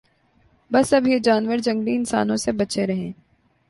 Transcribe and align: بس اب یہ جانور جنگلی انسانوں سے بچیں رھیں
بس 0.71 0.93
اب 0.93 1.07
یہ 1.07 1.19
جانور 1.19 1.57
جنگلی 1.57 1.95
انسانوں 1.95 2.37
سے 2.37 2.51
بچیں 2.51 2.85
رھیں 2.87 3.11